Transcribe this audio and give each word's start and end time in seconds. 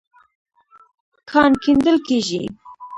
کان 1.29 1.51
کيندل 1.63 1.97
کېږي. 2.07 2.43